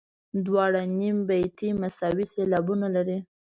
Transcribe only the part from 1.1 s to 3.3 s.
بیتي مساوي سېلابونه لري.